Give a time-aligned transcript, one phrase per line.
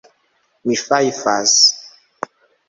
[0.69, 1.53] Mi fajfas.